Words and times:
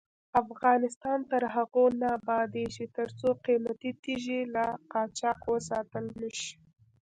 افغانستان 0.41 1.19
تر 1.31 1.43
هغو 1.55 1.85
نه 2.01 2.07
ابادیږي، 2.19 2.85
ترڅو 2.97 3.27
قیمتي 3.45 3.91
تیږې 4.03 4.39
له 4.55 4.65
قاچاق 4.91 5.39
وساتل 5.53 6.05
نشي. 6.21 6.53